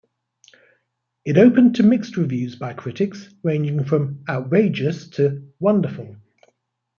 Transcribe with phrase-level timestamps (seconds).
[1.25, 6.15] It opened to mixed reviews by critics, ranging from "outrageous" to "wonderful".